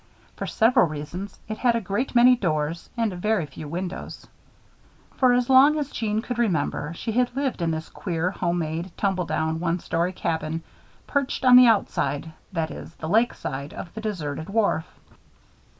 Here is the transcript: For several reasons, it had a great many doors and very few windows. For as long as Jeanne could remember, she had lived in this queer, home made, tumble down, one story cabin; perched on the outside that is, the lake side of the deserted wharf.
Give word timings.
For 0.35 0.47
several 0.47 0.87
reasons, 0.87 1.39
it 1.47 1.59
had 1.59 1.75
a 1.75 1.79
great 1.79 2.15
many 2.15 2.35
doors 2.35 2.89
and 2.97 3.13
very 3.13 3.45
few 3.45 3.67
windows. 3.67 4.25
For 5.17 5.31
as 5.31 5.47
long 5.47 5.77
as 5.77 5.91
Jeanne 5.91 6.23
could 6.23 6.39
remember, 6.39 6.91
she 6.95 7.11
had 7.11 7.35
lived 7.35 7.61
in 7.61 7.69
this 7.69 7.87
queer, 7.87 8.31
home 8.31 8.57
made, 8.57 8.97
tumble 8.97 9.25
down, 9.25 9.59
one 9.59 9.77
story 9.77 10.11
cabin; 10.11 10.63
perched 11.05 11.45
on 11.45 11.55
the 11.55 11.67
outside 11.67 12.31
that 12.51 12.71
is, 12.71 12.95
the 12.95 13.07
lake 13.07 13.35
side 13.35 13.75
of 13.75 13.93
the 13.93 14.01
deserted 14.01 14.49
wharf. 14.49 14.87